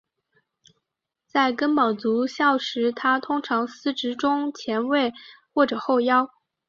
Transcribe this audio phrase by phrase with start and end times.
[1.27, 5.13] 在根宝足校时他通常司职中前卫
[5.53, 6.31] 或者后腰。